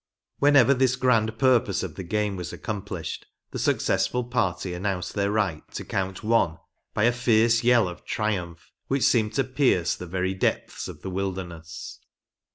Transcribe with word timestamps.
Whenever 0.39 0.73
this 0.73 0.95
grand 0.95 1.37
purpose 1.37 1.83
of 1.83 1.93
the 1.93 2.01
game 2.01 2.35
was 2.35 2.51
accomplished, 2.51 3.27
the 3.51 3.59
successful 3.59 4.23
party 4.23 4.73
announced 4.73 5.13
their 5.13 5.29
right 5.31 5.61
to 5.75 5.85
count 5.85 6.23
one 6.23 6.57
by 6.95 7.03
a 7.03 7.11
fierce 7.11 7.63
yell 7.63 7.87
of 7.87 8.03
triumph, 8.03 8.71
which 8.87 9.03
seemed 9.03 9.33
to 9.33 9.43
pierce 9.43 9.93
the 9.93 10.07
very 10.07 10.33
depths 10.33 10.87
of 10.87 11.03
the 11.03 11.11
wilderness. 11.11 11.99